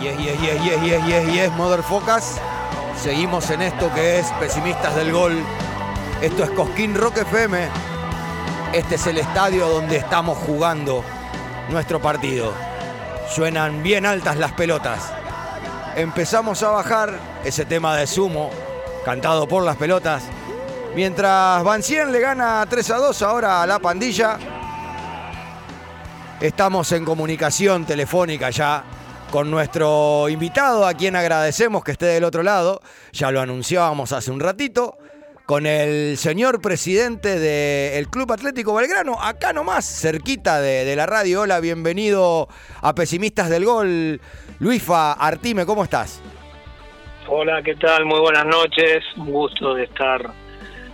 [0.00, 2.36] Yes, yes, yes, yes, yes, yes, yes, motherfuckers.
[3.02, 5.44] Seguimos en esto que es Pesimistas del Gol.
[6.22, 7.68] Esto es Cosquín Rock FM.
[8.72, 11.04] Este es el estadio donde estamos jugando
[11.68, 12.54] nuestro partido.
[13.28, 15.12] Suenan bien altas las pelotas.
[15.94, 18.48] Empezamos a bajar ese tema de sumo,
[19.04, 20.22] cantado por las pelotas.
[20.94, 24.38] Mientras Bancien le gana 3 a 2 ahora a la pandilla.
[26.40, 28.82] Estamos en comunicación telefónica ya
[29.30, 32.80] con nuestro invitado, a quien agradecemos que esté del otro lado.
[33.12, 34.96] Ya lo anunciábamos hace un ratito.
[35.46, 41.40] Con el señor presidente del Club Atlético Belgrano, acá nomás, cerquita de, de la radio.
[41.42, 42.48] Hola, bienvenido
[42.82, 44.20] a Pesimistas del Gol.
[44.60, 46.20] Luifa Artime, ¿cómo estás?
[47.26, 48.04] Hola, ¿qué tal?
[48.04, 49.02] Muy buenas noches.
[49.16, 50.32] Un gusto de estar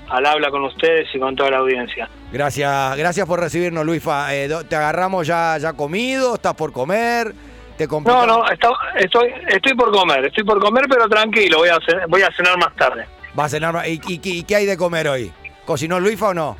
[0.08, 2.08] al habla con ustedes y con toda la audiencia.
[2.32, 4.34] Gracias, gracias por recibirnos, Luifa.
[4.34, 6.34] Eh, ¿Te agarramos ya, ya comido?
[6.34, 7.34] ¿Estás por comer?
[7.76, 11.78] ¿Te No, no, está- estoy, estoy por comer, estoy por comer, pero tranquilo, voy a,
[11.86, 13.06] ce- voy a cenar más tarde.
[13.38, 13.86] Va a cenar.
[13.86, 15.30] ¿Y, y- y qué hay de comer hoy?
[15.66, 16.56] ¿Cocinó Luifa o no?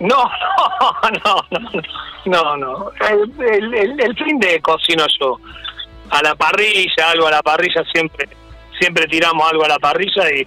[0.00, 0.16] No,
[1.24, 1.82] no, no, no,
[2.26, 2.90] no, no.
[3.08, 5.38] El, el- el- el fin de cocino yo.
[6.10, 8.28] A la parrilla, algo a la parrilla, siempre,
[8.78, 10.46] siempre tiramos algo a la parrilla y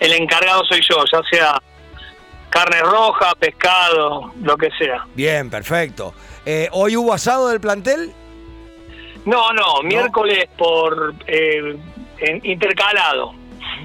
[0.00, 1.62] el encargado soy yo, ya sea
[2.50, 5.04] carne roja, pescado, lo que sea.
[5.14, 6.14] Bien, perfecto.
[6.44, 8.12] Eh, ¿Hoy hubo asado del plantel?
[9.26, 11.76] No, no, miércoles por eh,
[12.20, 13.34] en- intercalado.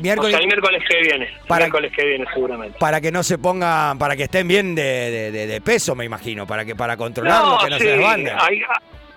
[0.01, 0.29] Miércoles.
[0.29, 1.27] O sea, el miércoles que viene.
[1.47, 2.77] Para- Miércoles que viene, seguramente.
[2.79, 6.05] Para que no se pongan, para que estén bien de, de- de- de peso, me
[6.05, 8.35] imagino, para que para controlarlo, que no sí, se desbanden.
[8.39, 8.61] hay,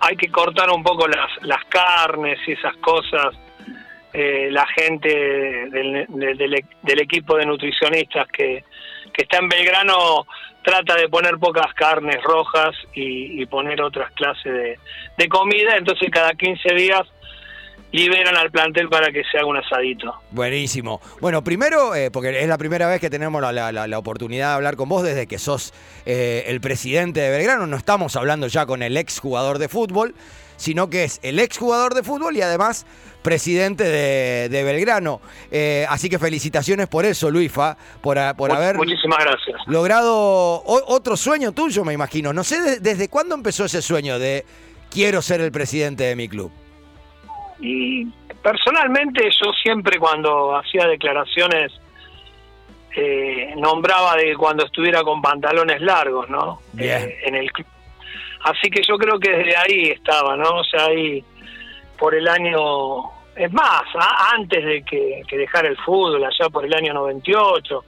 [0.01, 3.33] hay que cortar un poco las, las carnes y esas cosas.
[4.13, 8.63] Eh, la gente del, del- del- del equipo de nutricionistas que,
[9.15, 10.25] que está en Belgrano
[10.63, 14.79] trata de poner pocas carnes rojas y, poner otras clases de,
[15.17, 15.77] de comida.
[15.77, 17.01] Entonces, cada 15 días
[17.91, 20.13] liberan al plantel para que se haga un asadito.
[20.31, 20.99] Buenísimo.
[21.21, 24.49] Bueno, primero, eh, porque es la primera vez que tenemos la, la- la- la oportunidad
[24.49, 25.73] de hablar con vos desde que sos
[26.05, 27.67] eh, el presidente de Belgrano.
[27.67, 30.13] No estamos hablando ya con el ex jugador de fútbol,
[30.57, 32.85] sino que es el ex jugador de fútbol y además
[33.21, 35.19] presidente de, de Belgrano.
[35.51, 39.57] Eh, así que felicitaciones por eso, Luifa, por, por haber Muchísimas gracias.
[39.67, 42.33] logrado o- otro sueño tuyo, me imagino.
[42.33, 44.45] No sé de- desde cuándo empezó ese sueño de
[44.91, 46.51] quiero ser el presidente de mi club.
[47.59, 48.05] Y
[48.43, 51.71] personalmente yo siempre cuando hacía declaraciones
[52.95, 56.61] eh, nombraba de cuando estuviera con pantalones largos, ¿no?
[56.73, 57.01] Bien.
[57.09, 57.67] Eh, en el club.
[58.45, 60.57] Así que yo creo que desde ahí estaba, ¿no?
[60.59, 61.23] O sea, ahí
[61.97, 63.03] por el año,
[63.35, 63.83] es más,
[64.33, 67.83] antes de que, que dejara el fútbol, allá por el año 98,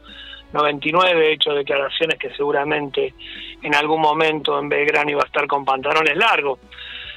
[0.53, 3.13] 99, he hecho declaraciones que seguramente
[3.61, 6.59] en algún momento en Belgrano iba a estar con pantalones largos.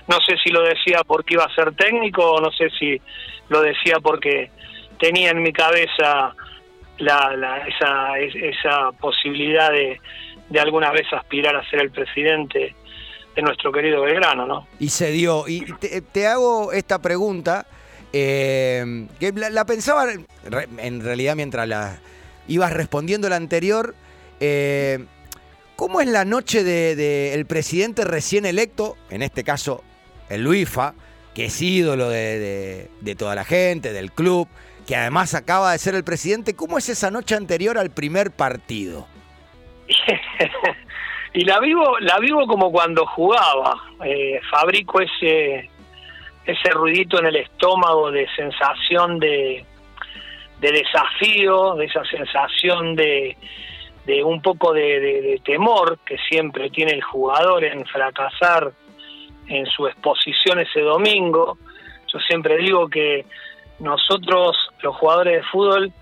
[0.08, 3.00] No sé si lo decía porque iba a ser técnico o no sé si
[3.48, 4.50] lo decía porque
[4.98, 6.34] tenía en mi cabeza
[6.98, 10.00] la, la- esa, es- esa posibilidad de,
[10.48, 12.74] de alguna vez aspirar a ser el presidente
[13.36, 14.66] de nuestro querido Belgrano, ¿no?
[14.78, 15.46] Y se dio.
[15.48, 17.66] Y te, te hago esta pregunta,
[18.12, 21.98] eh, que la, la pensaba en realidad mientras la
[22.48, 23.94] ibas respondiendo la anterior.
[24.41, 25.04] eh,
[25.76, 29.82] ¿Cómo es la noche del de, el presidente recién electo, en este caso
[30.28, 30.92] el Luifa,
[31.34, 34.47] que es ídolo de, de- de toda la gente, del club,
[34.86, 36.54] que además acaba de ser el presidente?
[36.54, 39.06] ¿Cómo es esa noche anterior al primer partido?
[41.32, 43.76] y la vivo la vivo como cuando jugaba.
[44.04, 45.70] Eh, fabrico ese
[46.44, 49.64] ese ruidito en el estómago de sensación de
[50.60, 53.36] de desafío de esa sensación de
[54.06, 58.72] de un poco de, temor que siempre tiene el jugador en fracasar
[59.47, 61.58] en su exposición ese domingo.
[62.12, 63.24] Yo siempre digo que
[63.78, 65.92] nosotros los jugadores de fútbol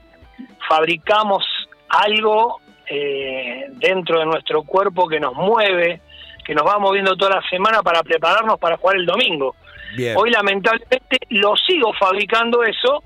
[0.68, 1.44] fabricamos
[1.88, 2.60] algo
[2.90, 6.00] eh, dentro de nuestro cuerpo que nos mueve,
[6.44, 9.54] que nos va moviendo toda la semana para prepararnos para jugar el domingo.
[9.96, 10.16] Bien.
[10.16, 13.02] Hoy lamentablemente lo sigo fabricando eso,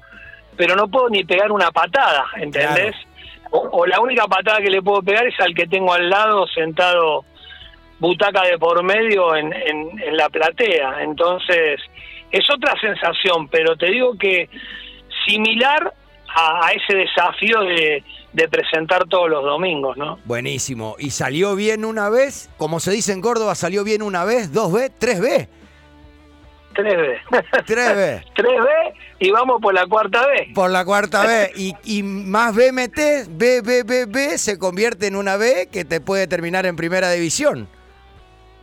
[0.56, 2.94] pero no puedo ni pegar una patada, ¿entendés?
[3.50, 6.46] O, o la única patada que le puedo pegar es al que tengo al lado
[6.46, 7.24] sentado
[7.98, 11.02] butaca de por medio en, en, en la platea.
[11.02, 11.80] Entonces,
[12.30, 14.48] es otra sensación, pero te digo que
[15.26, 15.92] similar
[16.34, 20.18] a, a ese desafío de, de presentar todos los domingos, ¿no?
[20.24, 20.96] Buenísimo.
[20.98, 22.50] ¿Y salió bien una vez?
[22.56, 25.48] Como se dice en Córdoba, ¿salió bien una vez, dos veces, tres veces?
[26.74, 27.22] Tres veces.
[27.66, 28.24] Tres veces.
[28.34, 30.48] Tres veces y vamos por la cuarta vez.
[30.54, 31.52] Por la cuarta vez.
[31.56, 35.84] Y, y más B metés, B, B, B, B, se convierte en una B que
[35.84, 37.68] te puede terminar en primera división.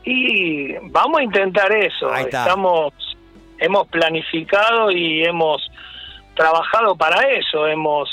[0.04, 2.12] Y vamos a intentar eso.
[2.12, 2.44] Ahí está.
[2.44, 2.94] Estamos
[3.60, 5.62] hemos planificado y hemos
[6.39, 8.09] trabajado para eso, hemos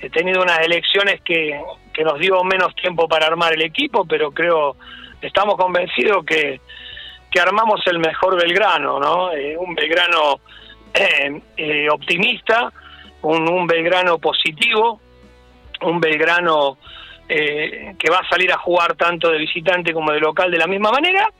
[0.00, 1.60] eh, tenido unas elecciones que,
[1.92, 4.76] que nos dio menos tiempo para armar el equipo, pero creo,
[5.22, 6.60] estamos convencidos que,
[7.30, 9.32] que armamos el mejor Belgrano, ¿no?
[9.32, 10.40] Eh, un Belgrano
[10.92, 12.72] eh, optimista,
[13.22, 15.00] un, un Belgrano positivo,
[15.82, 16.76] un Belgrano
[17.28, 20.66] eh, que va a salir a jugar tanto de visitante como de local de la
[20.66, 21.30] misma manera.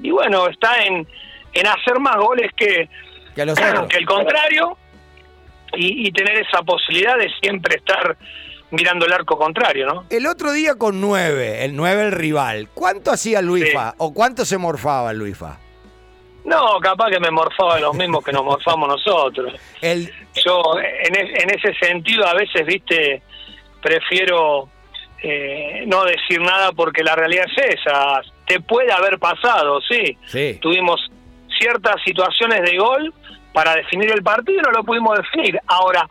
[0.00, 1.04] Y bueno, está en,
[1.52, 2.88] en hacer más goles que,
[3.34, 3.58] que, los
[3.88, 4.76] que el contrario
[5.74, 8.16] y, y, tener esa posibilidad de siempre estar
[8.70, 10.04] mirando el arco contrario, ¿no?
[10.10, 13.96] El otro día con nueve, el nueve el rival, ¿cuánto hacía Luifa sí.
[13.98, 15.58] o cuánto se morfaba Luifa?
[16.44, 19.54] No, capaz que me morfaba los mismos que nos morfamos nosotros.
[19.82, 20.10] El...
[20.44, 23.22] Yo en, en ese sentido a veces, viste,
[23.82, 24.68] prefiero
[25.22, 28.20] eh, no decir nada porque la realidad es esa.
[28.46, 30.16] Te puede haber pasado, sí.
[30.26, 30.58] sí.
[30.60, 31.00] Tuvimos
[31.58, 33.12] ciertas situaciones de gol
[33.52, 35.60] para definir el partido no lo pudimos definir.
[35.66, 36.08] Ahora,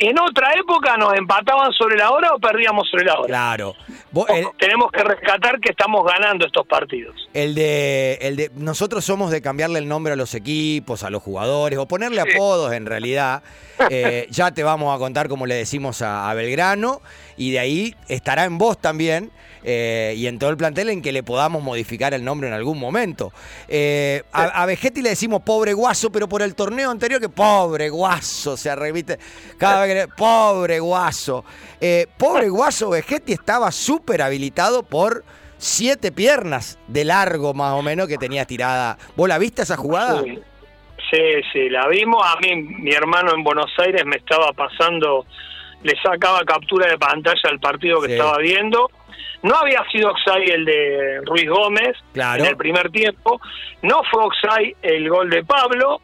[0.00, 3.26] en otra época nos empataban sobre la hora o perdíamos sobre la hora.
[3.26, 3.74] Claro.
[4.10, 7.14] Vos, el, Tenemos que rescatar que estamos ganando estos partidos.
[7.34, 11.22] El de, el de nosotros somos de cambiarle el nombre a los equipos, a los
[11.22, 12.30] jugadores o ponerle sí.
[12.34, 13.42] apodos en realidad.
[13.88, 17.00] Eh, ya te vamos a contar cómo le decimos a, a Belgrano
[17.38, 19.32] y de ahí estará en vos también
[19.64, 22.78] eh, y en todo el plantel en que le podamos modificar el nombre en algún
[22.78, 23.32] momento.
[23.68, 27.90] Eh, a, a, Vegetti le decimos pobre guaso, pero por el torneo anterior que pobre
[27.90, 29.18] guaso, se repite
[29.58, 31.44] cada vez que pobre guaso.
[31.80, 35.24] Eh, pobre guaso Vegetti estaba súper habilitado por
[35.58, 38.96] siete piernas de largo más o menos que tenía tirada.
[39.16, 40.22] ¿Vos la viste esa jugada?
[40.22, 40.38] Sí.
[41.10, 42.24] Sí, sí, la vimos.
[42.24, 45.26] A mí, mi hermano en Buenos Aires me estaba pasando,
[45.82, 48.12] le sacaba captura de pantalla al partido que sí.
[48.12, 48.90] estaba viendo
[49.42, 52.42] no había sido Oxai el de Ruiz Gómez claro.
[52.42, 53.40] en el primer tiempo,
[53.82, 56.00] no fue Oxai el gol de Pablo,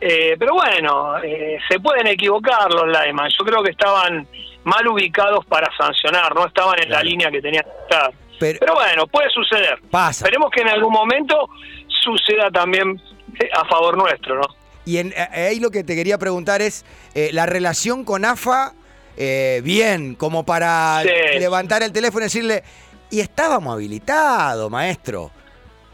[0.00, 3.30] eh, pero bueno, eh, se pueden equivocar los Laiman.
[3.38, 4.26] Yo creo que estaban
[4.64, 7.04] mal ubicados para sancionar, no estaban en claro.
[7.04, 8.12] la línea que tenían que estar.
[8.38, 9.78] Pero, pero, bueno, puede suceder.
[9.90, 10.24] Pasa.
[10.24, 11.50] Esperemos que en algún momento
[11.88, 13.00] suceda también
[13.38, 14.46] eh, a favor nuestro, ¿no?
[14.84, 16.84] Y en, ahí lo que te quería preguntar es,
[17.14, 18.72] eh, la relación con AFA
[19.16, 21.38] eh, bien, como para sí.
[21.38, 22.62] levantar el teléfono y decirle,
[23.10, 25.30] y estábamos habilitados, maestro.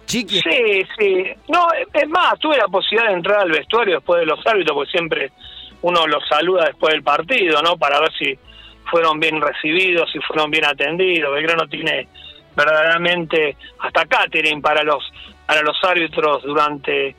[0.06, 0.40] Chiqui.
[0.40, 1.24] Sí, sí.
[1.48, 4.90] No, es más, tuve la posibilidad de entrar al vestuario después de los árbitros, porque
[4.90, 5.32] siempre
[5.82, 7.76] uno los saluda después del partido, ¿no?
[7.76, 8.38] Para ver si
[8.90, 11.34] fueron bien recibidos, si fueron bien atendidos.
[11.34, 12.08] Belgrano tiene
[12.54, 15.02] verdaderamente hasta catering para los
[15.46, 17.14] para los árbitros durante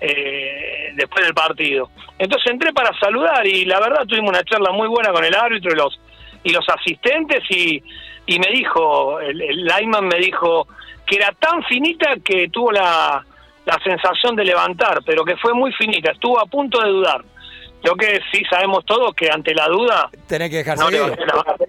[0.00, 1.90] eh, después del partido.
[2.18, 5.72] Entonces entré para saludar y la verdad tuvimos una charla muy buena con el árbitro
[5.72, 6.00] y los
[6.44, 7.82] y los asistentes y,
[8.26, 10.68] y me dijo, el, el Lyman me dijo
[11.06, 13.24] que era tan finita que tuvo la,
[13.66, 17.24] la sensación de levantar, pero que fue muy finita, estuvo a punto de dudar.
[17.82, 21.16] Lo que sí sabemos todos que ante la duda tenés que dejar no seguir.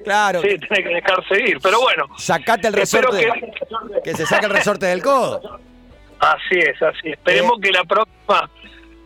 [0.04, 0.42] Claro.
[0.42, 2.08] Sí, tenés que dejar seguir, pero bueno.
[2.18, 3.30] Sacate el resorte.
[3.32, 4.02] Que...
[4.04, 5.60] que se saque el resorte del codo.
[6.20, 7.10] Así es, así.
[7.10, 8.50] Esperemos eh, que la próxima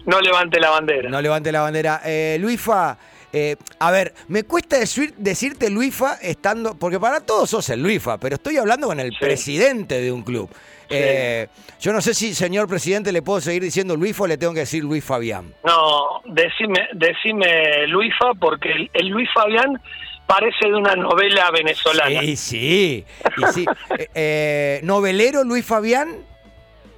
[0.05, 1.09] no levante la bandera.
[1.09, 2.01] No levante la bandera.
[2.05, 2.97] Eh, Luifa,
[3.31, 8.19] eh, a ver, me cuesta decir, decirte Luifa estando, porque para todos sos el Luifa,
[8.19, 9.17] pero estoy hablando con el sí.
[9.19, 10.49] presidente de un club.
[10.53, 10.87] Sí.
[10.99, 11.47] Eh,
[11.79, 14.61] yo no sé si, señor presidente, le puedo seguir diciendo Luifa o le tengo que
[14.61, 15.53] decir Luis Fabián.
[15.63, 19.81] No, decime, decime Luifa, porque el, el Luis Fabián
[20.27, 22.21] parece de una novela venezolana.
[22.21, 23.05] Sí, sí.
[23.37, 23.65] Y sí.
[24.13, 26.17] eh, ¿Novelero Luis Fabián?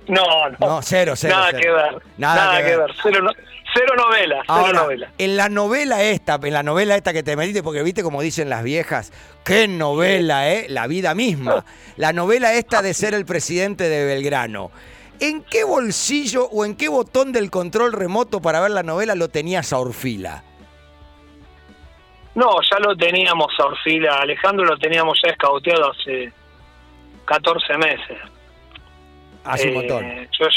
[0.08, 0.68] No, no.
[0.68, 1.36] No, cero, cero.
[1.36, 1.62] Nada cero.
[1.62, 2.04] que ver.
[2.18, 2.92] Nada, Nada que, ver.
[3.02, 3.32] Cero, no,
[3.74, 4.44] cero novela.
[4.48, 5.12] Ahora, cero novela.
[5.18, 8.50] En la novela esta, en la novela esta que te metiste, porque viste como dicen
[8.50, 9.12] las viejas,
[9.44, 10.68] qué novela, ¿eh?
[10.70, 11.66] La vida misma.
[11.98, 14.70] La novela esta de ser el presidente de Belgrano.
[15.22, 19.30] ¿En qué bolsillo o en qué botón del control remoto para ver la novela lo
[19.30, 20.44] tenías a Orfila?
[22.36, 24.18] No, ya lo teníamos a Orfila.
[24.18, 26.34] Alejandro lo teníamos ya escauteado hace
[27.26, 28.18] 14 meses.
[29.46, 30.28] Hace eh, un montón.
[30.38, 30.48] Yo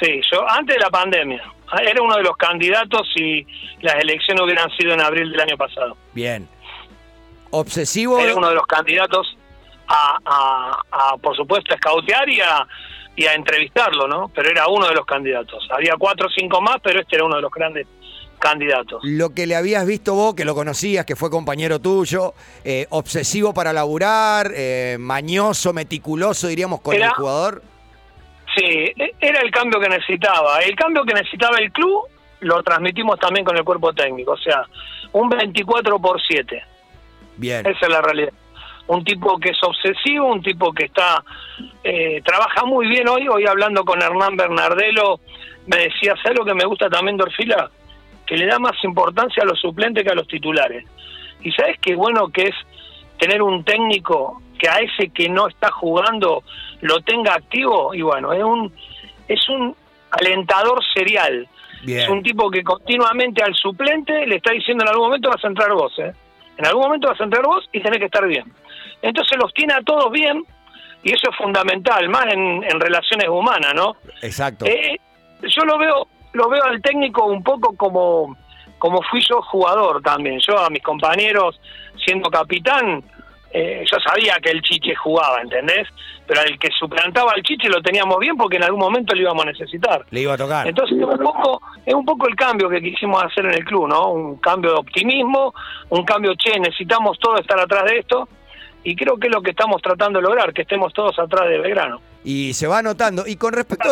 [0.00, 1.42] sí, yo antes de la pandemia.
[1.80, 3.46] Era uno de los candidatos y
[3.80, 5.96] las elecciones hubieran sido en abril del año pasado.
[6.12, 6.48] Bien.
[7.50, 8.18] Obsesivo.
[8.18, 9.36] Era uno de los candidatos
[9.86, 12.66] a, a, a por supuesto, a escautear y a,
[13.14, 14.30] y a entrevistarlo, ¿no?
[14.34, 15.68] Pero era uno de los candidatos.
[15.70, 17.86] Había cuatro o cinco más, pero este era uno de los grandes
[18.40, 19.00] candidatos.
[19.04, 22.34] Lo que le habías visto vos, que lo conocías, que fue compañero tuyo,
[22.64, 27.62] eh, obsesivo para laburar, eh, mañoso, meticuloso, diríamos, con era, el jugador.
[28.56, 30.60] Sí, e, era el cambio que necesitaba.
[30.60, 32.04] El cambio que necesitaba el club
[32.40, 34.32] lo transmitimos también con el cuerpo técnico.
[34.32, 34.64] O sea,
[35.12, 36.62] un 24 por 7.
[37.36, 37.66] Bien.
[37.66, 38.32] Esa es la realidad.
[38.88, 41.22] un tipo que es obsesivo, un tipo que está
[41.84, 43.28] eh, trabaja muy bien hoy.
[43.28, 45.20] Hoy hablando con Hernán Bernardelo,
[45.66, 47.70] me decía, ¿sabes lo que me gusta también de Orfila?
[48.26, 50.84] Que le da más importancia a los suplentes que a los titulares.
[51.42, 52.54] Y sabes qué bueno que es
[53.18, 56.42] tener un técnico que a ese que no está jugando
[56.80, 58.72] lo tenga activo y bueno, es un
[59.28, 59.74] es un
[60.10, 61.48] alentador serial.
[61.86, 65.48] Es un tipo que continuamente al suplente le está diciendo en algún momento vas a
[65.48, 66.12] entrar vos, ¿eh?
[66.58, 68.44] En algún momento vas a entrar vos y tenés que estar bien.
[69.00, 70.44] Entonces los tiene a todos bien
[71.02, 73.96] y eso es fundamental, más en, relaciones humanas, ¿no?
[74.20, 74.66] Exacto.
[74.66, 75.00] Eh,
[75.42, 78.36] yo lo veo, lo veo al técnico un poco como,
[78.78, 80.38] como fui yo jugador también.
[80.46, 81.58] Yo a mis compañeros,
[82.04, 83.02] siendo capitán,
[83.52, 85.88] eh, yo sabía que el Chiche jugaba, ¿entendés?
[86.26, 89.44] Pero el que suplantaba al Chiche lo teníamos bien porque en algún momento lo íbamos
[89.44, 90.06] a necesitar.
[90.10, 90.68] Le iba a tocar.
[90.68, 93.88] Entonces es un poco, es un poco el cambio que quisimos hacer en el club,
[93.88, 94.12] ¿no?
[94.12, 95.52] Un cambio de optimismo,
[95.88, 98.28] un cambio, che, necesitamos todos estar atrás de esto
[98.84, 101.58] y creo que es lo que estamos tratando de lograr, que estemos todos atrás de
[101.58, 102.00] Belgrano.
[102.24, 103.26] Y se va notando.
[103.26, 103.90] Y con respecto,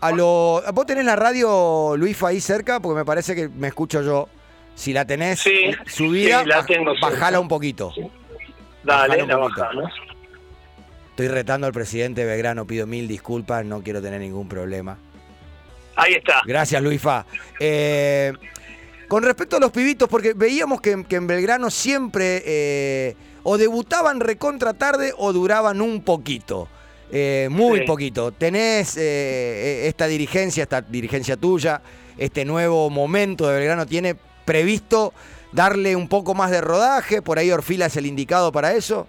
[0.00, 2.80] a, lo, ¿Vos tenés la radio, Luis, ahí cerca?
[2.80, 4.28] Porque me parece que me escucho yo.
[4.74, 5.44] Si la tenés
[5.86, 6.44] subida,
[7.00, 7.92] bajala un poquito.
[8.84, 9.92] Dale, la bajamos.
[11.10, 14.96] Estoy retando al presidente Belgrano, pido mil disculpas, no quiero tener ningún problema.
[15.94, 16.40] Ahí está.
[16.46, 17.26] Gracias, Luifa.
[17.60, 18.32] Eh,
[19.08, 24.72] con respecto a los pibitos, porque veíamos que, en Belgrano siempre eh, o debutaban recontra
[24.72, 26.68] tarde o duraban un poquito.
[27.10, 28.32] Eh, muy poquito.
[28.32, 31.82] Tenés esta dirigencia, esta dirigencia tuya,
[32.16, 35.12] este nuevo momento de Belgrano, ¿tiene previsto
[35.52, 37.22] darle un poco más de rodaje?
[37.22, 39.06] ¿Por ahí Orfila es el indicado para eso?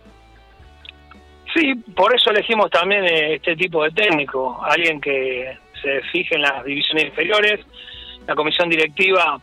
[1.53, 6.41] Sí, por eso elegimos también eh, este tipo de técnico, alguien que se fije en
[6.41, 7.59] las divisiones inferiores.
[8.25, 9.39] La comisión directiva,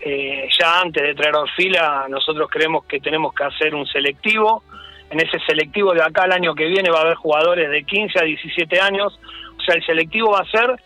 [0.00, 4.62] eh, ya antes de traer Orfila, nosotros creemos que tenemos que hacer un selectivo.
[5.10, 8.18] En ese selectivo de acá al año que viene va a haber jugadores de 15
[8.20, 9.18] a 17 años.
[9.58, 10.76] O sea, el selectivo va a ser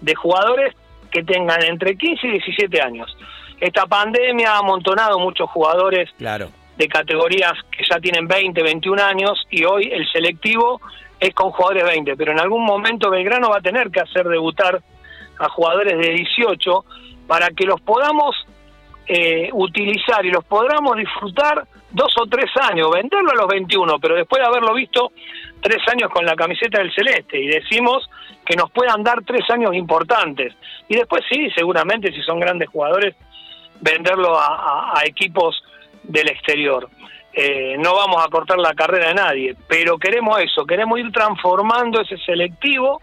[0.00, 0.74] de jugadores
[1.10, 3.14] que tengan entre 15 y 17 años.
[3.60, 9.64] Esta pandemia ha amontonado muchos jugadores de categorías que ya tienen 20, 21 años y
[9.64, 10.80] hoy el selectivo
[11.18, 14.82] es con jugadores 20, pero en algún momento Belgrano va a tener que hacer debutar
[15.38, 16.84] a jugadores de 18
[17.26, 18.36] para que los podamos
[19.06, 24.16] eh, utilizar y los podamos disfrutar dos o tres años, venderlo a los 21, pero
[24.16, 25.12] después de haberlo visto
[25.62, 28.08] tres años con la camiseta del Celeste y decimos
[28.44, 30.54] que nos puedan dar tres años importantes.
[30.88, 33.14] Y después sí, seguramente si son grandes jugadores,
[33.80, 35.62] venderlo a, equipos
[36.02, 36.88] del exterior.
[37.32, 42.00] Eh, no vamos a cortar la carrera de nadie, pero queremos eso, queremos ir transformando
[42.00, 43.00] ese selectivo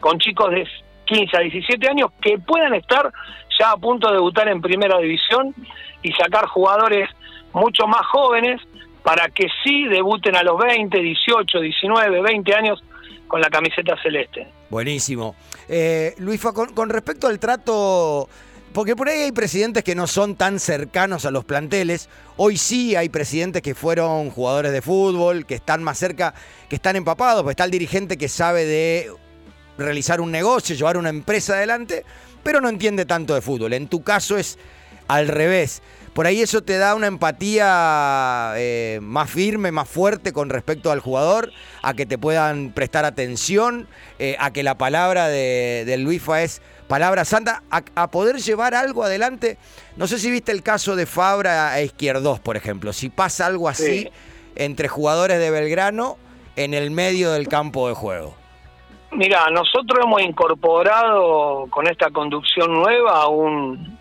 [0.00, 0.66] con chicos de
[1.06, 3.10] 15 a 17 años que puedan estar
[3.58, 5.54] ya a punto de debutar en primera división
[6.02, 7.08] y sacar jugadores
[7.52, 8.60] mucho más jóvenes
[9.02, 12.82] para que sí debuten a los 20, 18, 19, 20 años
[13.26, 14.46] con la camiseta celeste.
[14.68, 15.34] Buenísimo.
[15.68, 18.28] Eh, Luifa, con respecto al trato
[18.72, 22.08] porque por ahí hay presidentes que no son tan cercanos a los planteles.
[22.36, 26.34] Hoy sí hay presidentes que fueron jugadores de fútbol, que están más cerca,
[26.68, 27.42] que están empapados.
[27.42, 29.10] Pues está el dirigente que sabe de
[29.76, 32.04] realizar un negocio, llevar una empresa adelante,
[32.44, 33.72] pero no entiende tanto de fútbol.
[33.72, 34.56] En tu caso es
[35.08, 35.82] al revés.
[36.12, 41.00] Por ahí eso te da una empatía eh, más firme, más fuerte con respecto al
[41.00, 46.42] jugador, a que te puedan prestar atención, eh, a que la palabra de, de Luifa
[46.42, 49.58] es palabra santa, a, poder llevar algo adelante.
[49.96, 52.92] No sé si viste el caso de Fabra a Izquierdos, por ejemplo.
[52.92, 54.10] Si pasa algo así
[54.56, 56.16] entre jugadores de Belgrano
[56.56, 58.34] en el medio del campo de juego.
[59.12, 63.96] Mira, nosotros hemos incorporado con esta conducción nueva un,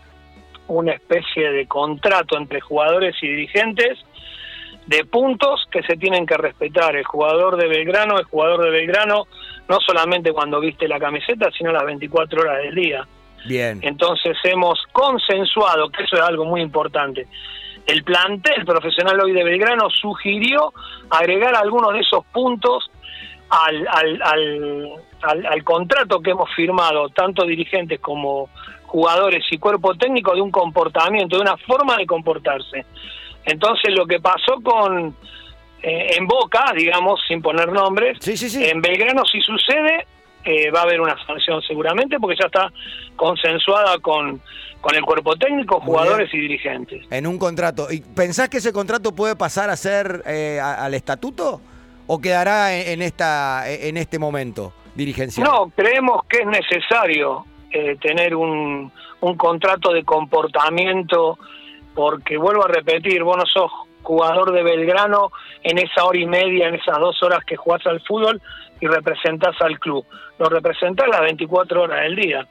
[0.67, 3.99] una especie de contrato entre jugadores y dirigentes
[4.89, 6.95] de puntos que se tienen que respetar.
[6.95, 9.27] El jugador de Belgrano es jugador de Belgrano
[9.67, 13.07] no solamente cuando viste la camiseta, sino las 24 horas del día.
[13.45, 13.79] Bien.
[13.83, 17.27] Entonces hemos consensuado, que eso es algo muy importante.
[17.85, 20.73] El plantel profesional hoy de Belgrano sugirió
[21.11, 22.89] agregar algunos de esos puntos
[23.49, 24.21] al, al,
[25.21, 28.49] al, al, contrato que hemos firmado, tanto dirigentes como
[28.87, 32.85] jugadores y cuerpo técnico, de un comportamiento, de una forma de comportarse.
[33.49, 35.15] Entonces lo que pasó con
[35.81, 40.05] eh, en Boca, digamos, sin poner nombres, en Belgrano si sucede
[40.43, 42.71] eh, va a haber una sanción seguramente porque ya está
[43.15, 44.41] consensuada con,
[44.81, 47.05] con el cuerpo técnico, jugadores y dirigentes.
[47.11, 47.87] En un contrato.
[47.91, 51.61] ¿Y pensás que ese contrato puede pasar a ser eh, al estatuto
[52.07, 55.47] o quedará en, esta en este momento dirigencial?
[55.47, 57.45] No, creemos que es necesario
[58.01, 58.91] tener un,
[59.21, 61.37] un contrato de comportamiento
[61.95, 65.31] porque vuelvo a repetir, vos no sos jugador de Belgrano
[65.63, 68.41] en esa hora y media, en esas dos horas que jugás al fútbol
[68.79, 70.05] y representás al club.
[70.37, 72.47] Lo representás las 24 horas del día.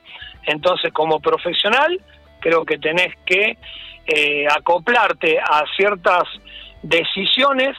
[0.46, 2.00] Entonces, como profesional,
[2.40, 3.56] creo que tenés que
[4.06, 6.24] eh, acoplarte a ciertas
[6.82, 7.76] decisiones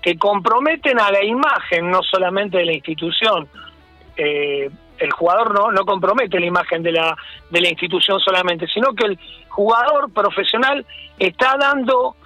[0.00, 3.48] que comprometen a la imagen, no solamente de la institución.
[4.16, 4.68] Eh,
[5.02, 7.16] el jugador no, no compromete la imagen de la,
[7.50, 9.18] de la institución solamente, sino que el
[9.48, 10.86] jugador profesional
[11.18, 12.16] está dando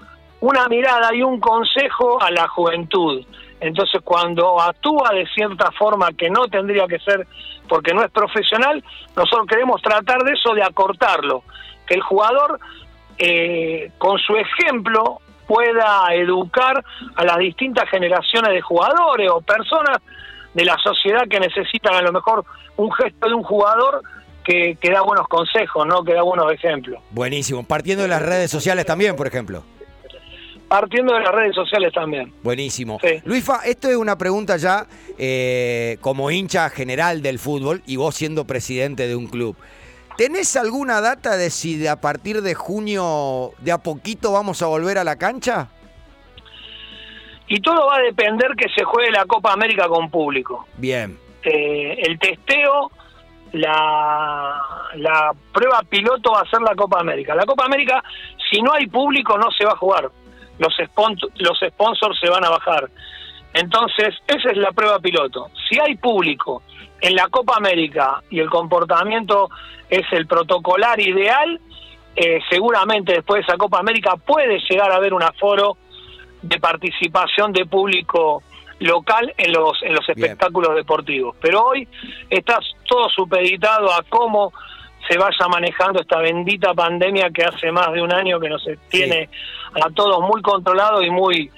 [0.40, 3.24] una mirada y un consejo a la juventud.
[3.60, 7.26] Entonces, cuando actúa de cierta forma que no tendría que ser
[7.68, 8.84] porque no es profesional,
[9.16, 11.42] nosotros queremos tratar de eso, de acortarlo,
[11.86, 12.60] que el jugador
[13.18, 19.98] eh, con su ejemplo pueda educar a las distintas generaciones de jugadores o personas
[20.56, 22.42] de la sociedad que necesitan a lo mejor
[22.78, 24.00] un gesto de un jugador
[24.42, 26.02] que, que da buenos consejos, ¿no?
[26.02, 26.98] que da buenos ejemplos.
[27.10, 27.62] Buenísimo.
[27.62, 29.62] Partiendo de las redes sociales también, por ejemplo.
[30.66, 32.32] Partiendo de las redes sociales también.
[32.42, 32.98] Buenísimo.
[33.02, 33.20] Sí.
[33.24, 34.86] Luisfa, esto es una pregunta ya
[35.18, 39.56] eh, como hincha general del fútbol y vos siendo presidente de un club.
[40.16, 44.96] ¿Tenés alguna data de si a partir de junio de a poquito vamos a volver
[44.96, 45.68] a la cancha?
[47.48, 50.66] Y todo va a depender que se juegue la Copa América con público.
[50.76, 52.90] Bien, Eh, el testeo,
[53.52, 54.60] la,
[54.96, 57.34] la prueba piloto va a ser la Copa América.
[57.34, 58.02] La Copa América,
[58.50, 60.10] si no hay público, no se va a jugar.
[60.58, 62.88] Los, spon- los sponsors se van a bajar.
[63.54, 65.50] Entonces, esa es la prueba piloto.
[65.68, 66.62] Si hay público
[67.00, 69.48] en la Copa América y el comportamiento
[69.88, 71.60] es el protocolar ideal,
[72.16, 75.76] eh, seguramente después de esa Copa América puede llegar a haber un aforo
[76.48, 78.42] de participación de público
[78.78, 80.18] local en los en los Bien.
[80.30, 81.34] espectáculos deportivos.
[81.40, 81.88] Pero hoy
[82.28, 84.52] está todo supeditado a cómo
[85.08, 89.28] se vaya manejando esta bendita pandemia que hace más de un año que nos tiene
[89.80, 91.50] a todos muy controlados y muy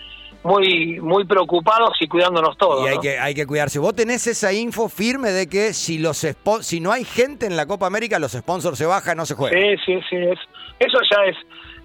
[0.45, 2.85] muy muy preocupados y cuidándonos todos.
[2.85, 3.00] y hay ¿no?
[3.00, 3.78] que, hay que cuidarse.
[3.80, 6.25] ¿Vos tenés esa info firme de que si los
[6.61, 9.59] si no hay gente en la Copa América, los sponsors se bajan, no se juega?
[9.59, 10.16] Sí, sí, sí.
[10.16, 10.38] Es,
[10.78, 11.37] eso ya es,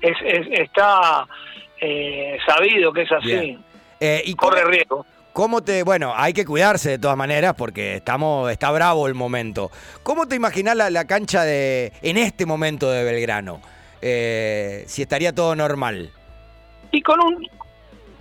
[0.01, 1.27] es, es- está
[1.85, 3.59] eh, sabido que es así.
[3.99, 5.05] Eh, ¿y cómo, Corre riesgo.
[5.33, 9.69] cómo te, bueno, hay que cuidarse de todas maneras porque estamos, está bravo el momento.
[10.01, 13.59] ¿Cómo te imaginás la, la cancha de, en este momento de Belgrano?
[14.01, 16.09] Eh, si estaría todo normal.
[16.91, 17.47] Y con un.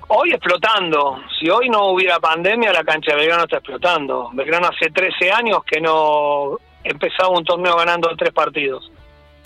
[0.08, 1.20] Hoy explotando.
[1.38, 4.30] Si hoy no hubiera pandemia, la cancha de Belgrano está explotando.
[4.32, 8.90] Belgrano hace 13 años que no empezaba un torneo ganando tres partidos.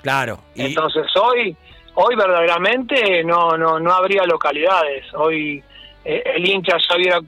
[0.02, 0.40] Claro.
[0.55, 1.57] Y, Entonces hoy,
[1.96, 5.04] hoy verdaderamente no, no, no habría localidades.
[5.14, 5.62] Hoy
[6.04, 7.18] eh, el hincha ya hubiera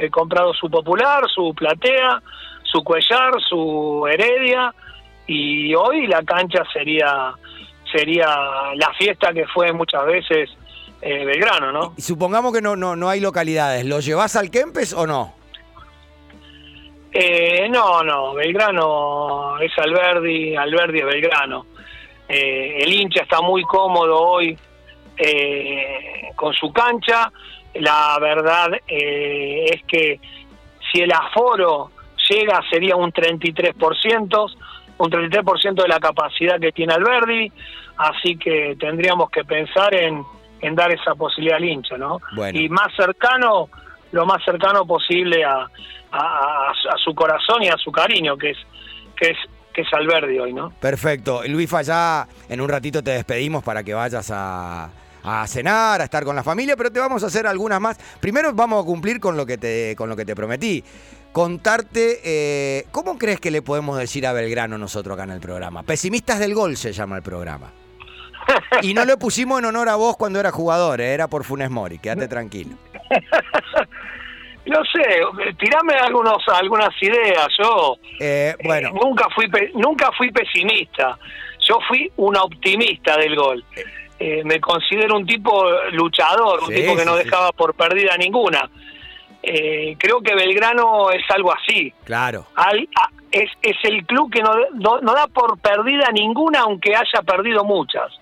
[0.00, 2.22] eh, comprado su popular, su platea,
[2.62, 4.74] su cuellar, su heredia,
[5.26, 7.32] y hoy la cancha sería
[7.92, 8.26] sería
[8.74, 10.50] la fiesta que fue muchas veces
[11.02, 11.94] eh, Belgrano, ¿no?
[11.96, 13.84] y supongamos que no, no, no hay localidades.
[13.84, 15.34] ¿Lo llevas al Kempes o no?
[17.12, 21.66] Eh, no, no, Belgrano es Alberdi, Alberdi es Belgrano.
[22.34, 24.56] Eh, el hincha está muy cómodo hoy
[25.18, 27.30] eh, con su cancha.
[27.74, 30.20] La verdad eh, es que
[30.90, 31.90] si el aforo
[32.30, 34.54] llega sería un 33%,
[34.98, 37.50] un 33% de la capacidad que tiene Alberdi,
[37.96, 40.22] así que tendríamos que pensar en,
[40.60, 42.20] en dar esa posibilidad al hincha, ¿no?
[42.34, 42.58] Bueno.
[42.58, 43.68] Y más cercano,
[44.12, 45.56] lo más cercano posible a,
[46.12, 48.58] a, a- a su corazón y a su cariño, que es
[49.16, 49.38] que es
[49.72, 50.70] que es Alberdi hoy, ¿no?
[50.80, 51.42] Perfecto.
[51.46, 54.90] Luifa, ya en un ratito te despedimos para que vayas a,
[55.22, 57.98] a cenar, a estar con la familia, pero te vamos a hacer algunas más.
[58.20, 60.84] Primero vamos a cumplir con lo que te, con lo que te prometí.
[61.32, 65.82] Contarte, eh, ¿cómo crees que le podemos decir a Belgrano nosotros acá en el programa?
[65.82, 67.72] Pesimistas del gol se llama el programa.
[68.82, 71.70] Y no lo pusimos en honor a vos cuando era jugador, eh, era por Funes
[71.70, 72.76] Mori, quédate tranquilo.
[74.66, 77.48] No sé, tirame algunos algunas ideas.
[77.58, 81.18] Yo Eh, eh, bueno, nunca fui pe- nunca fui pesimista.
[81.68, 83.64] Yo fui un optimista del gol.
[84.18, 87.24] Eh, me considero un tipo luchador, un tipo que no sí.
[87.24, 88.70] dejaba por perdida ninguna.
[89.42, 91.92] Eh, creo que Belgrano es algo así.
[92.04, 92.46] claro.
[92.54, 96.94] Al- a- es, es el club que no, no, no da por perdida ninguna, aunque
[96.94, 98.12] haya perdido muchas.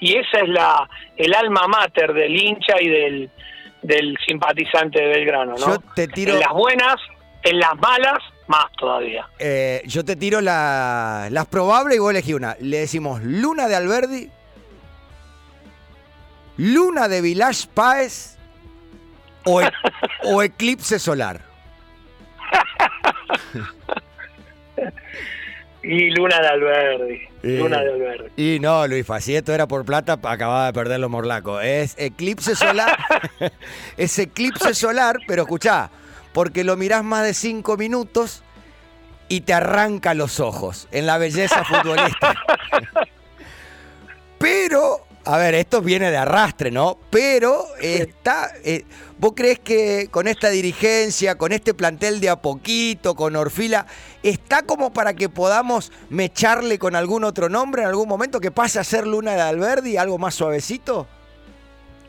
[0.00, 3.30] Y esa es la el alma mater del hincha y del,
[3.82, 5.66] del simpatizante de Belgrano, ¿no?
[5.66, 6.96] Yo te tiro- En las buenas,
[7.42, 9.26] en las malas, más todavía.
[9.38, 12.56] Eh, yo te tiro la- las probables y vos elegí una.
[12.60, 14.30] Le decimos Luna de Alberdi,
[16.56, 18.36] Luna de Village Páez
[19.44, 19.70] o, e-
[20.24, 21.40] o Eclipse Solar.
[25.90, 27.20] Y Luna de Alberdi.
[27.42, 28.30] Luna de Alberdi.
[28.36, 31.64] Y no, Luifa, si esto era por plata, acababa de perder los morlacos.
[31.64, 32.98] Es eclipse solar.
[33.96, 35.90] es eclipse solar, pero escuchá,
[36.34, 38.42] porque lo mirás más de cinco minutos
[39.30, 42.34] y te arranca los ojos en la belleza futbolista.
[44.38, 46.96] Pero, a ver, esto viene de arrastre, ¿no?
[47.10, 48.48] Pero está.
[48.64, 48.84] Eh,
[49.18, 53.84] ¿Vos crees que con esta dirigencia, con este plantel de a poquito, con Orfila,
[54.22, 58.80] está como para que podamos mecharle con algún otro nombre en algún momento que pase
[58.80, 61.06] a ser Luna de Alberdi, algo más suavecito?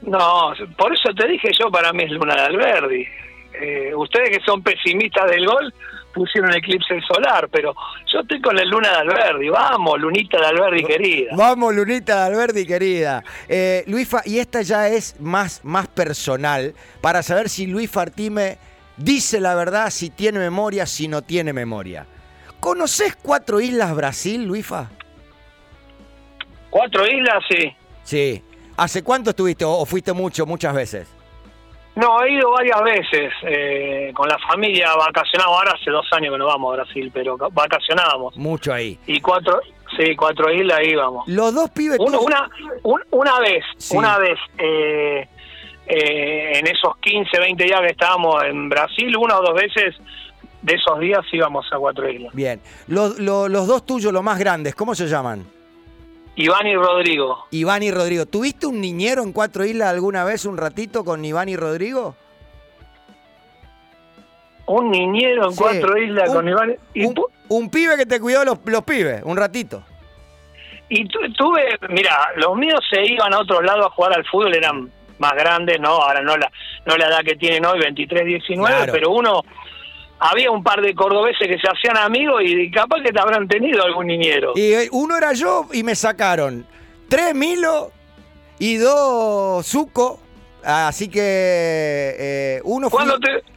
[0.01, 3.05] No, por eso te dije yo, para mí es Luna de Alberdi.
[3.61, 5.73] Eh, ustedes que son pesimistas del gol,
[6.13, 7.73] pusieron eclipse solar, pero
[8.11, 9.49] yo estoy con la luna de Alberdi.
[9.49, 11.31] Vamos, lunita de Alberdi querida.
[11.35, 13.23] Vamos, lunita de Alberdi querida.
[13.47, 13.85] Eh,
[14.25, 18.57] y esta ya es más, más personal, para saber si Luis Fartime
[18.97, 22.05] dice la verdad, si tiene memoria, si no tiene memoria.
[22.59, 24.89] ¿Conoces Cuatro Islas Brasil, Luifa?
[26.69, 27.75] ¿Cuatro islas, sí?
[28.03, 28.43] Sí.
[28.77, 31.07] ¿Hace cuánto estuviste o fuiste mucho, muchas veces?
[31.99, 35.57] No, he ido varias veces eh, con la familia, vacacionamos.
[35.57, 38.37] Ahora hace dos años que no vamos a Brasil, pero vacacionábamos.
[38.37, 38.97] Mucho ahí.
[39.05, 39.59] Y cuatro,
[39.97, 41.27] sí, cuatro islas íbamos.
[41.27, 41.99] Los dos pibes.
[41.99, 42.49] una,
[43.11, 45.27] una vez, una vez, eh,
[45.87, 49.95] eh, en esos 15, 20 días que estábamos en Brasil, una o dos veces
[50.61, 52.33] de esos días íbamos a cuatro islas.
[52.33, 52.61] Bien.
[52.87, 55.58] Los, los dos tuyos, los más grandes, ¿cómo se llaman?
[56.39, 57.47] Iván y Rodrigo.
[57.51, 58.25] Iván y Rodrigo.
[58.25, 62.15] ¿Tuviste un niñero en Cuatro Islas alguna vez un ratito con Iván y Rodrigo?
[64.65, 67.15] Un niñero en Cuatro Islas con Iván y un,
[67.49, 69.83] un, pibe que te cuidó los, los pibes, un ratito.
[70.87, 74.89] Y tuve, mira, los míos se iban a otro lado a jugar al fútbol, eran
[75.17, 75.89] más grandes, ¿no?
[75.89, 76.49] Ahora no la,
[76.85, 79.43] no la edad que tienen hoy, 23, 19, pero uno
[80.19, 83.83] había un par de cordobeses que se hacían amigos y capaz que te habrán tenido
[83.83, 84.53] algún niñero.
[84.55, 86.65] Y eh, uno era yo y me sacaron
[87.07, 87.91] tres Milo
[88.59, 90.19] y dos Zuco.
[90.61, 93.05] Así que eh, uno fue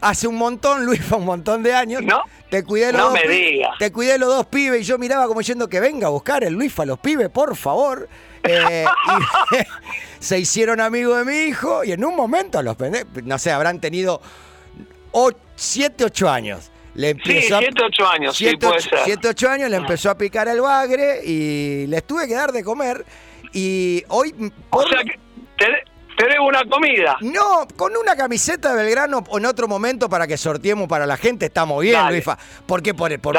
[0.01, 2.01] hace un montón, Luis, fue un montón de años.
[2.03, 3.77] No, te cuidé los no dos me digas.
[3.79, 6.55] Te cuidé los dos pibes y yo miraba como diciendo que venga a buscar el
[6.55, 8.09] Luis a los pibes, por favor.
[8.45, 8.85] Eh,
[10.21, 12.77] se hicieron amigos de mi hijo y en un momento los
[13.25, 14.21] no sé, habrán tenido
[15.55, 16.71] 7, 8 años.
[16.95, 20.19] Le empezó sí, 7, 8 años, 7, sí, puede 7, 8 años le empezó a
[20.19, 23.05] picar el bagre y les tuve que dar de comer.
[23.53, 24.35] Y hoy.
[24.71, 25.19] O sea que
[25.57, 27.17] te, debo una comida.
[27.23, 31.47] No, con una camiseta de Belgrano en otro momento para que sorteemos para la gente,
[31.47, 32.37] estamos bien, Luifa.
[32.67, 32.93] ¿Por qué?
[32.93, 33.39] Por, por,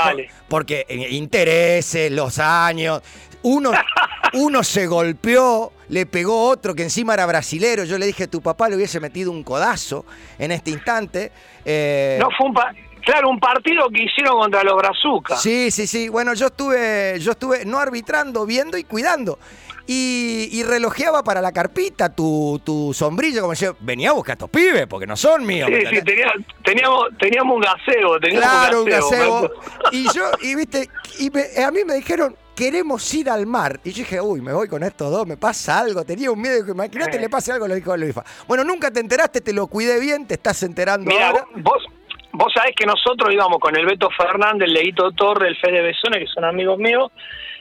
[0.49, 3.01] porque intereses, los años.
[3.43, 3.71] Uno,
[4.33, 7.83] uno se golpeó, le pegó otro que encima era brasilero.
[7.83, 10.05] Yo le dije, tu papá le hubiese metido un codazo
[10.39, 11.31] en este instante.
[11.63, 12.55] Eh, no fue un
[13.05, 15.39] claro un partido que hicieron contra los Brazucas.
[15.39, 16.09] Sí, sí, sí.
[16.09, 19.37] Bueno, yo estuve, yo estuve no arbitrando, viendo y cuidando.
[19.85, 24.49] Y, relojeaba para la carpita tu, tu sombrilla, como decía, venía a buscar a estos
[24.49, 25.69] pibes, porque no son míos.
[25.71, 26.01] Sí, sí,
[26.63, 29.51] teníamos, teníamos un gaseo, teníamos claro, un gaseo.
[29.91, 33.79] y yo, y viste, y a mí me dijeron, queremos ir al mar.
[33.83, 36.03] Y yo dije, uy, me voy con estos dos, me pasa algo.
[36.03, 38.23] Tenía un miedo, que imagínate, le pase algo, lo dijo Luifa.
[38.47, 41.45] Bueno, nunca te enteraste, te lo cuidé bien, te estás enterando ahora.
[41.55, 41.83] Vos,
[42.31, 46.19] vos sabés que nosotros íbamos con el Beto Fernández, el Leito Torre, el Fede Besone,
[46.19, 47.11] que son amigos míos,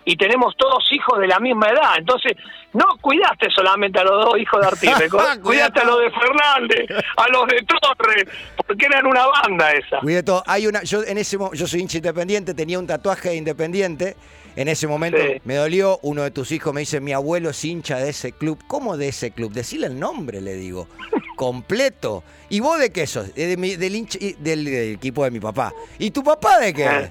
[0.04, 1.94] y tenemos todos hijos de la misma edad.
[1.96, 2.32] Entonces,
[2.72, 5.08] no cuidaste solamente a los dos hijos de Artime,
[5.42, 8.24] cuidaste a los de Fernández, a los de Torre,
[8.66, 10.00] porque eran una banda esa.
[10.00, 10.42] Cuidé todo.
[10.46, 14.16] Hay una, yo en ese yo soy hincha independiente, tenía un tatuaje de independiente
[14.56, 17.98] en ese momento me dolió, uno de tus hijos me dice, mi abuelo es hincha
[17.98, 18.58] de ese club.
[18.66, 19.52] ¿Cómo de ese club?
[19.52, 20.88] Decirle el nombre, le digo.
[21.36, 22.22] Completo.
[22.50, 23.34] ¿Y vos de qué sos?
[23.34, 25.72] del, hincha, del, equipo de mi papá.
[25.98, 26.86] ¿Y tu papá de qué?
[26.86, 27.10] Ah.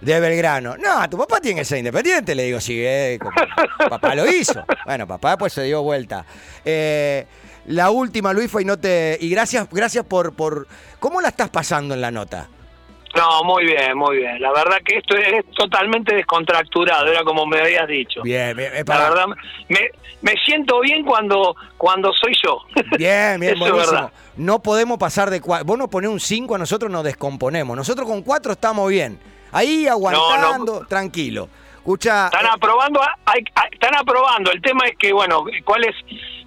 [0.00, 0.76] De Belgrano.
[0.76, 3.18] No, tu papá tiene que ser independiente, le digo, sí, eh,
[3.90, 4.64] papá lo hizo.
[4.86, 6.24] Bueno, papá pues se dio vuelta.
[6.64, 7.26] Eh,
[7.66, 9.18] la última, Luis, fue y no te.
[9.20, 10.68] Y gracias, gracias por, por.
[11.00, 12.48] ¿Cómo la estás pasando en la nota?
[13.16, 14.40] No, muy bien, muy bien.
[14.40, 18.22] La verdad que esto es totalmente descontracturado, era como me habías dicho.
[18.22, 18.72] Bien, bien.
[18.86, 19.26] La verdad,
[19.68, 19.90] me,
[20.20, 22.62] me siento bien cuando, cuando soy yo.
[22.96, 24.10] Bien, bien, buenísimo.
[24.36, 25.64] No podemos pasar de cuatro.
[25.66, 27.76] Vos nos ponés un 5, a nosotros nos descomponemos.
[27.76, 29.18] Nosotros con cuatro estamos bien.
[29.52, 31.48] Ahí aguantando, tranquilo.
[31.76, 32.26] Escucha.
[32.26, 33.42] Están eh, aprobando, hay,
[33.72, 34.52] están aprobando.
[34.52, 35.94] El tema es que, bueno, ¿cuál es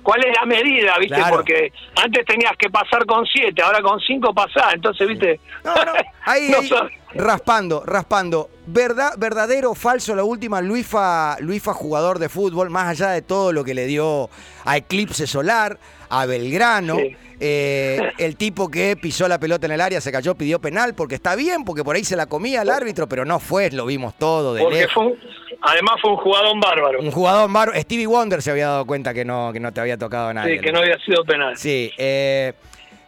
[0.01, 1.21] cuál es la medida, viste?
[1.29, 5.39] Porque antes tenías que pasar con siete, ahora con cinco pasás, entonces, viste.
[5.63, 5.93] No, no,
[6.25, 6.51] ahí,
[7.13, 8.49] Raspando, raspando.
[8.67, 13.51] ¿Verdad, ¿Verdadero o falso la última Luifa, Luifa jugador de fútbol, más allá de todo
[13.51, 14.29] lo que le dio
[14.65, 15.77] a Eclipse Solar,
[16.09, 16.95] a Belgrano?
[16.97, 17.15] Sí.
[17.43, 21.15] eh, el tipo que pisó la pelota en el área se cayó, pidió penal, porque
[21.15, 24.13] está bien, porque por ahí se la comía el árbitro, pero no fue, lo vimos
[24.17, 25.17] todo de Porque fue un-
[25.63, 26.99] además fue un jugador bárbaro.
[27.01, 27.71] Un jugador malo.
[27.75, 30.57] Stevie Wonder se había dado cuenta que no, que no te había tocado a nadie.
[30.59, 31.57] Sí, que no había sido penal.
[31.57, 32.53] Sí, eh,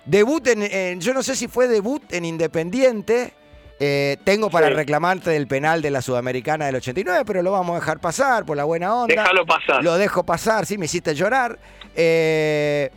[0.05, 3.33] debut en, en- Yo no sé si fue debut en Independiente.
[3.79, 4.73] Eh, tengo para Sí.
[4.73, 8.55] reclamarte del penal de la Sudamericana del 89, pero lo vamos a dejar pasar por
[8.55, 9.13] la buena onda.
[9.13, 9.83] Déjalo pasar.
[9.83, 11.59] Lo dejo pasar, sí, me hiciste llorar.
[11.95, 12.89] Eh,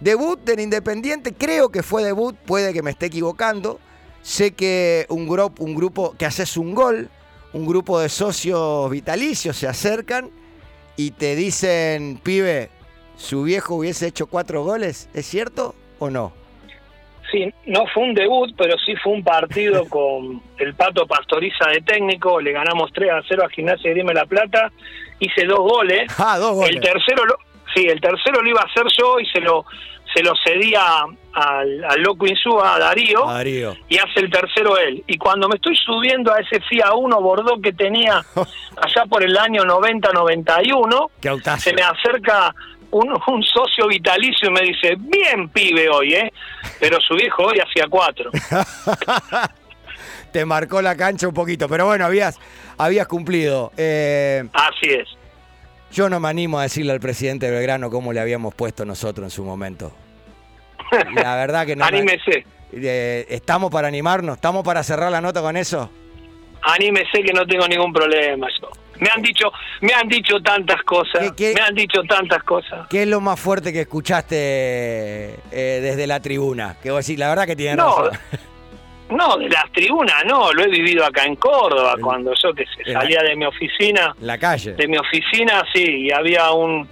[0.00, 3.80] debut en Independiente, creo que fue debut, puede que me esté equivocando.
[4.22, 7.08] Sé que un, grupo un grupo que haces un gol,
[7.52, 10.30] un grupo de socios vitalicios se acercan
[10.96, 12.70] y te dicen, pibe,
[13.16, 16.32] su viejo hubiese hecho cuatro goles, ¿es cierto o no?
[17.30, 21.80] Sí, no fue un debut, pero sí fue un partido con el Pato Pastoriza de
[21.82, 22.40] técnico.
[22.40, 24.70] Le ganamos 3 a 0 a Gimnasia de Grima La Plata.
[25.18, 26.10] Hice dos goles.
[26.18, 26.70] Ah, dos goles.
[26.76, 27.36] El tercero, lo,
[27.74, 29.64] sí, el tercero lo iba a hacer yo y se lo
[30.14, 30.80] se lo cedía
[31.34, 33.76] al, al loco Insúa, a Darío, Darío.
[33.90, 35.04] y hace el tercero él.
[35.06, 38.24] Y cuando me estoy subiendo a ese FIA 1 Bordeaux que tenía
[38.80, 41.60] allá por el año 90-91, Qué autazo.
[41.62, 42.54] se me acerca
[42.90, 46.32] un, un socio vitalicio y me dice, bien pibe hoy, ¿eh?
[46.80, 48.30] Pero su viejo hoy hacía cuatro.
[50.32, 52.38] Te marcó la cancha un poquito, pero bueno, habías,
[52.76, 53.72] habías cumplido.
[53.76, 55.08] Eh, Así es.
[55.90, 59.24] yo no me animo a decirle al presidente de Belgrano cómo le habíamos puesto nosotros
[59.24, 59.92] en su momento.
[61.14, 61.84] La verdad que no.
[61.84, 62.44] me- Anímese.
[62.72, 64.36] Eh, ¿Estamos para animarnos?
[64.36, 65.90] ¿Estamos para cerrar la nota con eso?
[66.62, 68.68] Anímese que no tengo ningún problema yo.
[69.00, 71.54] Me han dicho, me han dicho tantas cosas, ¿Qué- qué?
[71.54, 72.86] me han dicho tantas cosas.
[72.88, 74.36] ¿Qué es lo más fuerte que escuchaste
[75.52, 76.76] eh, desde la tribuna?
[76.82, 78.18] Que vos decís, la verdad que tienen No, razón.
[79.10, 82.64] no, de las tribunas no, lo he vivido acá en Córdoba, El- cuando yo que
[82.66, 84.72] sé, salía de mi oficina, la calle.
[84.74, 86.88] de mi oficina, sí, y había un,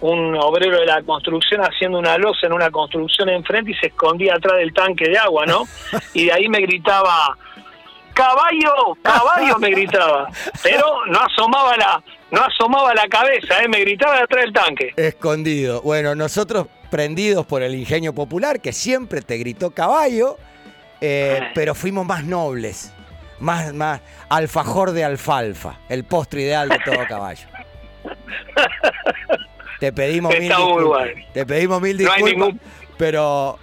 [0.00, 4.34] un obrero de la construcción haciendo una losa en una construcción enfrente y se escondía
[4.34, 5.62] atrás del tanque de agua, ¿no?
[6.14, 7.36] Y de ahí me gritaba,
[8.16, 10.28] caballo, caballo me gritaba,
[10.62, 13.68] pero no asomaba la, no asomaba la cabeza, ¿eh?
[13.68, 14.94] me gritaba de atrás del tanque.
[14.96, 15.82] Escondido.
[15.82, 20.38] Bueno, nosotros prendidos por el ingenio popular, que siempre te gritó caballo,
[21.00, 21.48] eh, Ay.
[21.54, 22.92] pero fuimos más nobles.
[23.38, 24.00] Más, más
[24.30, 27.46] alfajor de alfalfa, el postre ideal de todo caballo.
[29.78, 31.08] Te pedimos mil disculpas.
[31.34, 32.48] Te pedimos mil No hay disculpas.
[32.48, 32.60] ningún-
[32.98, 33.58] Pero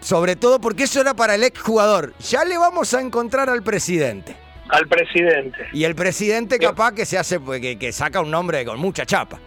[0.00, 2.14] sobre todo porque eso era para el exjugador.
[2.18, 4.36] Ya le vamos a encontrar al presidente.
[4.68, 5.58] Al presidente.
[5.72, 9.06] Y el presidente capaz que se hace, pues, que, que saca un nombre con mucha
[9.06, 9.38] chapa.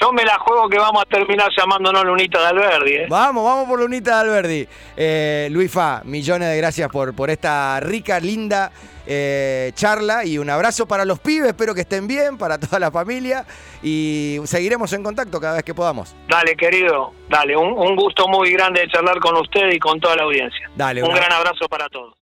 [0.00, 3.06] Yo me la juego que vamos a terminar llamándonos Lunita de Alberdi, ¿eh?
[3.08, 4.68] Vamos, vamos por Lunita de Alberdi.
[4.96, 8.70] Eh, Luis Fa, millones de gracias por, por esta rica, linda
[9.06, 11.48] eh, charla y un abrazo para los pibes.
[11.48, 13.44] Espero que estén bien, para toda la familia.
[13.82, 16.14] Y seguiremos en contacto cada vez que podamos.
[16.28, 20.16] Dale, querido, dale, un, un gusto muy grande de charlar con usted y con toda
[20.16, 20.70] la audiencia.
[20.76, 22.14] Dale, un una- gran abrazo para todos.